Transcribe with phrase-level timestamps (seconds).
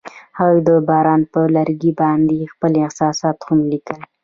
[0.37, 3.99] هغوی د باران پر لرګي باندې خپل احساسات هم لیکل.